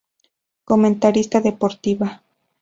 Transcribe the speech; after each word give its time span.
Comentarista 0.69 1.41
deportiva. 1.47 2.09